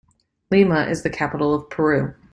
[0.49, 2.15] Lima is the capital of Peru.